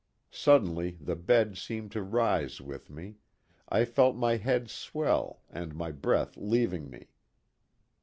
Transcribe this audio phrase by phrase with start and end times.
[0.31, 3.03] "Suddenly the bed seemed to rise with me_
[3.69, 7.09] I felt my head swell and my breath leaving me.